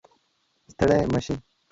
ستړی 0.71 0.95
مشې 1.11 1.35